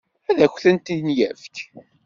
[0.29, 1.55] Ad akent-tent-yefk?